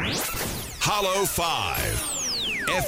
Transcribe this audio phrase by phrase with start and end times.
[0.00, 1.44] Hollow 5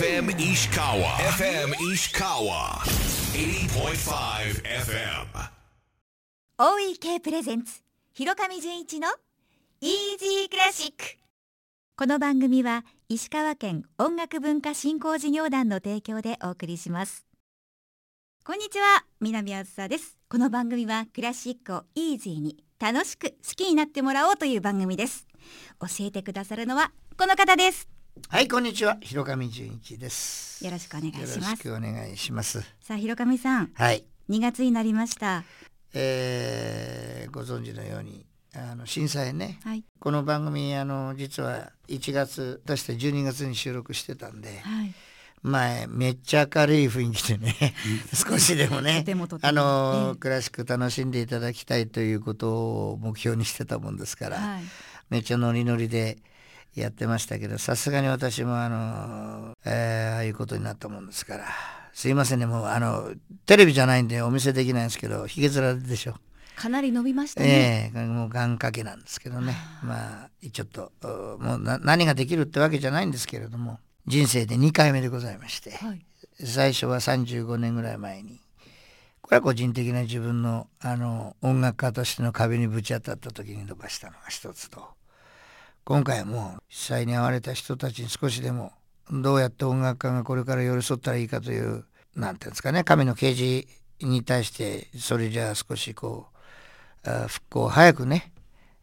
[0.00, 1.12] FM Ishikawa.
[1.36, 2.80] FM Ishikawa.
[3.36, 5.26] 80.5 FM
[6.58, 7.82] OEK プレゼンツ
[8.14, 9.08] 広上純一の
[9.82, 11.04] イージークラシック
[11.98, 17.26] この番組は石川県音楽文化振興事業団の提供でお送りします。
[18.42, 20.18] こんにちは南あずさです。
[20.30, 25.28] この番組はクラシックをイージーに楽しく好きになってもらおうという番組です
[25.78, 27.88] 教えてくださるのはこの方です
[28.28, 28.98] はい、こんにちは。
[29.00, 30.62] 広上純一です。
[30.64, 32.60] よろしくお願いしますよろしくお願いします。
[32.80, 35.44] さあ広上さんはい、2月になりました
[35.94, 39.60] えーご存知のように、あの震災ね。
[39.62, 44.92] はいこの番組あの実は1月出して12月に収録してたんで、はい
[45.42, 47.74] 前めっちゃ明るい雰囲気でね、
[48.14, 49.04] 少しでもね
[49.42, 50.18] あの、ええ。
[50.18, 54.62] クラシック楽しんでいただきたいということを目標にしてたもんですから、はい。
[55.10, 56.18] めっちゃノリノリで
[56.74, 61.44] やってましたけどさすがに私もあの、えーああいうことになったもんですから
[61.92, 63.12] すいませんねもうあの
[63.44, 66.14] テレビじゃないんでお見せできないんですけどひげ面でしょ、
[66.56, 69.54] かなり伸びましたね、ええもう願掛けなんですけどね。
[69.82, 76.04] まあちょっとうもうな何ができるってわけじゃないんですけれども人生で2回目でございましてはい。
[76.44, 78.40] 最初は35年ぐらい前に
[79.20, 84.82] これは個人的な自分のあの音楽家としての壁にぶち当たった時に伸ばしたのが一つと
[85.84, 88.72] 今回はもう被災に遭われた人たちに少しでも
[89.10, 91.84] どうやって音楽家がこれから寄り添ったらいいかという
[92.16, 93.66] なんていうんですかね神の啓示
[94.00, 96.26] に対してそれじゃあ少しこ
[97.04, 98.32] うあ復興を早くね、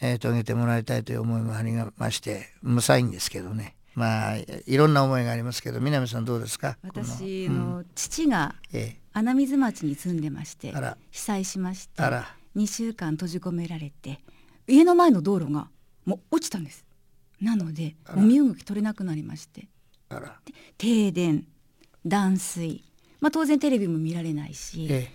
[0.00, 6.76] えー遂げてもらいたいという思いもありまして無サインですけどねまあいろんな思いがありますけど南さんどうですか？
[6.82, 9.00] 私この父がええ。
[9.12, 10.72] 穴水町に住んでまして
[11.10, 12.36] 被災しましてあら。
[12.56, 14.20] 2週間閉じ込められて
[14.66, 15.68] 家の前の道路が
[16.04, 16.84] もう落ちたんです。
[17.40, 19.68] なのでも動き取れなくなりまして。
[20.78, 21.46] 停電
[22.04, 22.82] 断水、
[23.20, 25.08] まあ、当然テレビも見られないし、え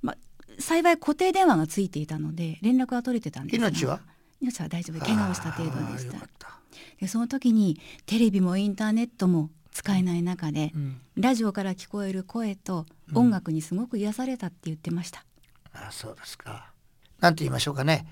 [0.00, 0.16] まあ、
[0.60, 4.00] 幸い固定電話がついていたので連絡は取れてたんですが命は？
[4.40, 5.04] 命は大丈夫。
[5.04, 6.57] 怪我をした程度でした
[7.00, 15.24] でその時にテレビもインターネットも使えない中で、うんラジオから聞こえる声と音楽にすごく癒されたって言ってました、
[15.72, 16.70] あそうですか。
[17.18, 18.06] なんて言いましょうかね。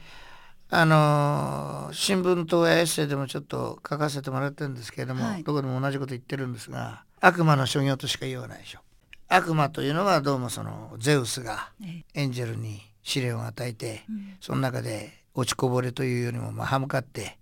[0.69, 8.81] あのー新聞とエッセイでもちょっと書かせてもらってるんですけれども、はいどこでも同じこと言ってるんですが悪魔の所業としか言わないでしょ。
[9.29, 17.39] 悪魔というのはどうもそのゼウスがえエンジェルに試練を与えて、うんその中で落ちこぼれというよりもまあ歯向かって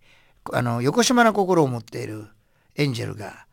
[0.52, 2.26] あの横島な心を持っている
[2.76, 3.46] エンジェルが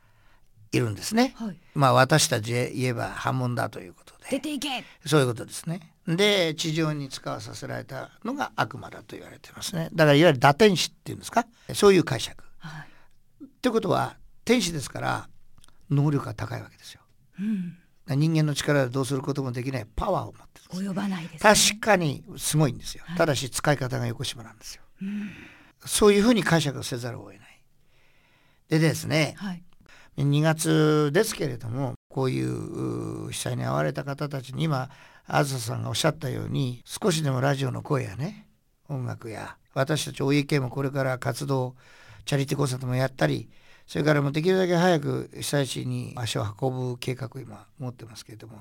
[0.72, 1.34] いるんですね。
[1.38, 5.94] はい、まあ私たちへ言えば破門だということで出ていけそういうことですね。
[6.08, 9.90] で地上に使わさせられたのが悪魔だと言われてますね。
[9.94, 11.46] だからいわゆる打天使っていうんですか？
[11.74, 12.44] そういう解釈。
[12.60, 12.88] はい
[13.62, 15.30] ということは天使ですから
[15.90, 17.02] 能力が高いわけですよ。
[17.40, 17.78] うん、
[18.20, 20.90] 人間の力でどうすることもできないパワーを持ってる。
[20.90, 21.40] 及ばないです、ね、
[21.78, 23.04] 確かにすごいんですよ。
[23.06, 24.84] はいただし使い方が横島なんですよ。
[25.02, 25.32] うん
[25.86, 27.64] そういうふうに解釈せざるを得ない。
[28.70, 29.64] でですねはい
[30.18, 34.90] 2月ですけれどもこういうう被災に遭われた方たちに今
[35.26, 38.48] あずささんがおっしゃったように少しでもラジオの声やね
[38.90, 41.76] 音楽や私たち OEK もこれから活動
[42.26, 43.50] チャリティーコンサートもやったり
[43.88, 48.58] それからもうできるだけ早く被災地に足を運ぶ計画を今持ってますけれども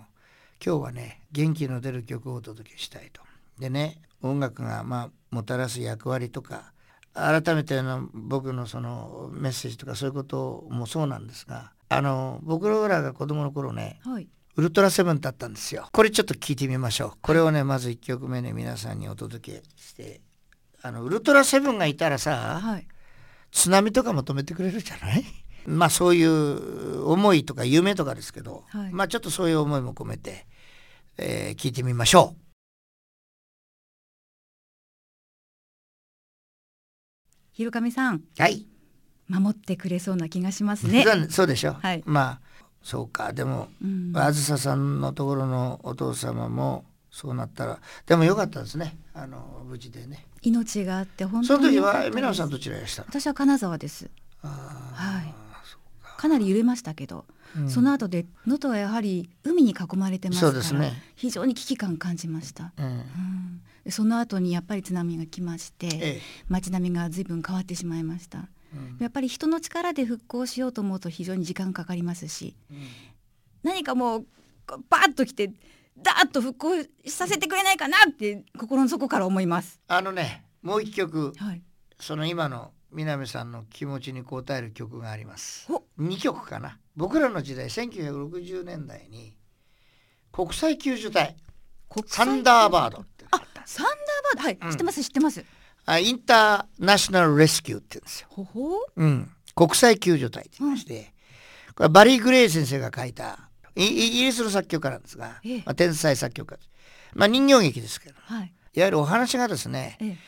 [0.65, 3.23] 今日はね元気の出る曲をお届けしたいと。
[3.59, 6.73] でね音楽がまあもたらす役割とか
[7.15, 14.29] 改めての僕のそのメッセージとかそういうこともそうなんですがあの僕らが子供の頃ねはい。
[14.57, 15.89] ウルトラセブンだったんですよ。
[15.93, 17.19] これちょっと聞いてみましょう。
[17.23, 20.21] これをねまず1曲目ね皆さんにお届けして
[20.83, 22.87] あのウルトラセブンがいたらさはい。
[23.53, 25.25] 津波とかも止めてくれるじゃない？
[25.67, 28.93] まあそういう思いとか夢とかですけど、はい。
[28.93, 30.47] まあちょっとそういう思いも込めて、
[31.17, 32.41] えー聞いてみましょう
[37.61, 38.65] 広上さんはい。
[39.29, 41.05] 守ってくれそうな気がしますね。
[41.29, 42.03] そうでしょ、はい。
[42.07, 42.41] まあ
[42.83, 43.35] そうか。
[43.35, 44.13] でもうん。
[44.17, 48.97] あずささんのところのお父様もそうなったらでもよかったですね。
[49.13, 50.25] あの無事でね。
[50.41, 52.09] 命があって本その時当に良かったです。
[52.09, 53.03] は皆さんどちらいらした？
[53.03, 54.09] の私は金沢です。
[54.43, 54.49] あ
[54.95, 55.35] はい。
[56.17, 56.29] か。
[56.29, 57.71] なり揺れましたけど、ーうん。
[57.71, 61.03] その後で能登はやはり海に囲まれてますからね。
[61.15, 62.85] 非常に危機感感じました、うん。
[62.87, 63.60] うん
[63.91, 66.21] でその後にやっぱり津波が来まして、ええ。
[66.49, 68.49] 街並みが随分変わってしまいました。
[68.73, 68.99] うん。
[69.01, 72.55] やっぱり人の力で復興しようと思うと非常に時間かかりますし
[73.65, 74.27] 何かもう
[74.89, 75.51] バーッと来て
[75.99, 79.81] ダーッと復興させてくれないかなって心の底から思います。
[79.89, 81.63] あのねもう一曲はい。
[81.99, 85.67] その今の南さんの気持ちに応える曲があります。
[85.69, 85.83] お。
[85.99, 86.79] 2曲かな。
[86.95, 89.35] 僕らの時代1960年代に
[90.31, 91.35] 国際救助隊
[91.89, 93.25] 国サンダーバードって。
[93.33, 95.45] あサンダーバードはい、知ってます知ってます。
[95.87, 98.71] あインターナショナルレスキューって言うんですよ、ほほ？
[98.97, 101.15] うん、国際救助隊って言いまして、
[101.77, 105.57] これはバリー・グレイ先生が書いたイイギリスの作曲家なんですが、ええ。
[105.59, 106.59] まあ、天才作曲家。
[107.15, 108.17] まあ人形劇ですけど。
[108.21, 108.53] はい。
[108.75, 110.19] いわゆるお話がですねえ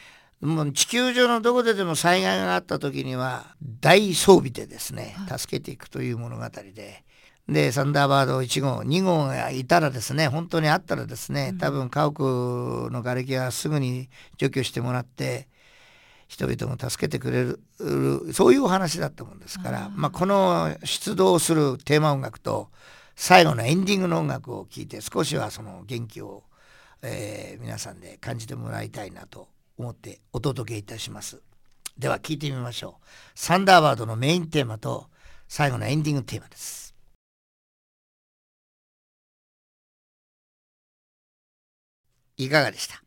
[0.42, 0.46] え。
[0.46, 7.04] もう地球上のどこででも災害があった時には大装備でですね助けていくという物語で。
[7.48, 15.48] でサンダーバード1号2号がいたらですね本当にあったらですね多分家屋の瓦礫はすぐに除去してもらって
[16.28, 17.60] 人々も助けてくれる
[18.32, 22.70] そういうお話だったもんですからまあ、この出動するテーマ音楽と
[23.16, 26.44] 最後のエンディングの音楽を聴いて少しはその元気を、
[27.02, 31.42] えー皆さんで感じてもらいたいなと思ってお届けいたします。
[31.98, 33.06] では聴いてみましょう。
[33.34, 35.08] サンダーバードのメインテーマと
[35.48, 36.91] 最後のエンディングテーマです
[42.37, 43.02] いかがでした、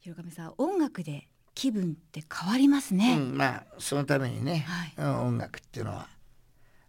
[0.00, 4.94] 広上さん音楽で気分って変わりますね、うん、まあそのためにね、はい。
[4.96, 6.08] うん音楽っていうのは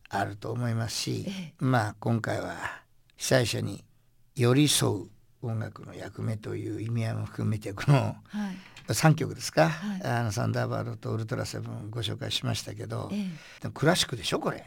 [0.10, 2.56] あると思いますし、えまあ今回は
[3.18, 3.84] 被災者に
[4.36, 5.10] 寄り添う
[5.42, 8.16] 音楽の役目という意味合いも含めてこのはい。
[8.88, 10.04] 3曲ですか、はい。
[10.04, 13.20] あのサンダーバードとウルトラセブンご紹介しましたけど、ええ。
[13.62, 14.66] でもクラシックでしょこれ。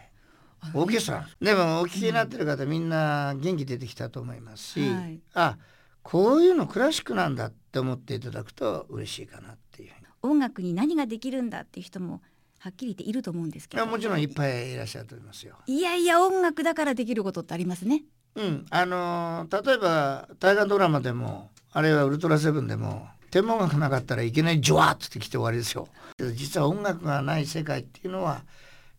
[0.72, 1.28] オーケストラ。
[1.40, 5.20] でもお聴きになってる方、みんな元気出てきたと思いますし、はい。
[5.34, 5.58] あ
[6.06, 9.92] こういうのクラシックなんだって思っていただくと嬉しいかなっていう
[10.22, 12.22] 音楽に何ができるんだっていう人も
[12.60, 15.56] はっきり言っていると思うんですけどいやもちろんいっぱいいらっしゃると思いますよ。
[15.66, 18.04] いやいや音楽だからできることってありますね
[18.36, 25.88] うん、あのー例えば大河ドラマでもあるいはウルトラセブンでも天文学なかったらいきなりジョワーッと来て終わりですよ。
[26.34, 28.42] 実は音楽がない世界っていうのは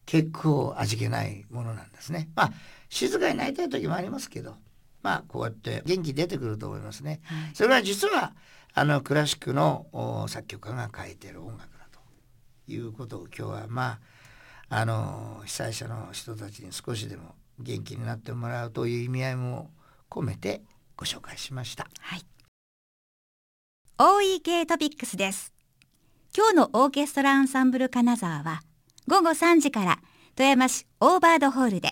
[0.05, 2.29] 結構味気ないものなんですね。
[2.35, 2.51] まあ
[2.89, 4.55] 静かになりたい時もありますけど
[5.07, 7.21] まあこうやって元気出てくると思いますね。
[7.23, 8.33] はいそれは実は
[8.73, 11.99] あのクラシックのお作曲家が書いてる音楽だと
[12.67, 13.99] いうことを今日はま
[14.69, 19.71] ああの被災者の人たちに少しでも元気になってもらうという意味合いも
[20.09, 20.61] 込めて
[20.97, 21.87] ご紹介しました。
[22.01, 22.21] はい。
[23.99, 25.53] OEK トピックスです。
[26.35, 28.61] 今日のオーケストラアンサンブル金沢は
[29.07, 29.99] 午後3時から
[30.35, 31.91] 富山市オーバードホールで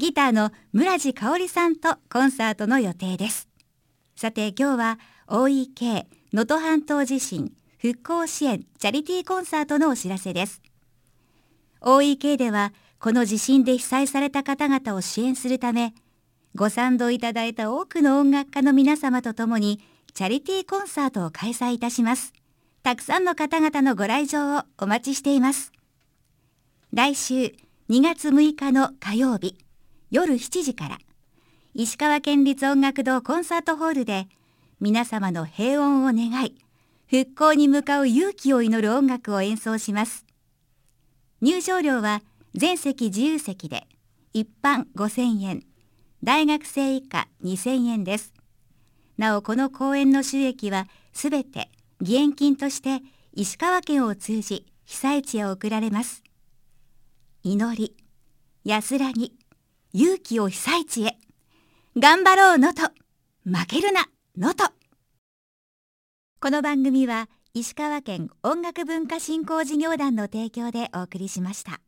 [0.00, 3.48] ギターの村地香織さんとコンサートの予定です。
[4.16, 4.98] さて今日は
[5.28, 10.62] OEK 能登半島地震復興支援チャリティーコンサートのお知らせです。
[11.82, 15.92] OEK ではこの地震で被災された方々を支援するため
[16.54, 19.80] ご賛同いただいた多くの音楽家の皆様と共に
[20.14, 22.32] チャリティーコンサートを開催いたします。
[22.82, 25.72] たくさんの方々のご来場をお待ちしています。
[26.94, 27.54] 来週
[27.90, 29.58] 2月6日の火曜日
[30.10, 30.98] 夜7時から
[31.72, 34.26] 石川県立音楽堂コンサートホールで
[34.80, 36.56] 皆様の平穏を願い
[37.08, 40.26] 復興に向かう勇気を祈る音楽を演奏します。
[41.40, 42.22] 入場料は
[42.54, 43.86] 全席自由席で
[44.32, 45.62] 一般5000円
[46.24, 48.32] 大学生以下2000円です。
[49.16, 51.68] なおこの公演の収益はすべて
[52.00, 53.00] 義援金として
[53.32, 56.24] 石川県を通じ被災地へ送られます。
[57.44, 57.96] 祈り、
[58.64, 59.39] 安らぎ、
[59.92, 61.18] 勇気を被災地へ。
[61.96, 62.82] 頑張ろうのと、
[63.44, 64.06] 負けるな
[64.38, 64.64] のと。
[66.40, 71.80] この番組は石川県音楽文化振興事業団の提供でお送りしました。